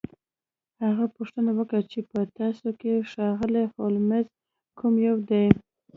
هغه 0.85 1.05
پوښتنه 1.15 1.51
وکړه 1.57 1.81
چې 1.91 1.99
په 2.09 2.19
تاسو 2.39 2.67
کې 2.79 3.05
ښاغلی 3.11 3.63
هولمز 3.73 4.27
کوم 4.79 4.93
یو 5.07 5.17
دی 5.29 5.45